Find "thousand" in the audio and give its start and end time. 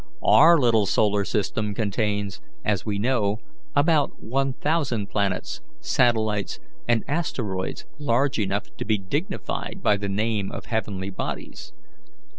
4.53-5.11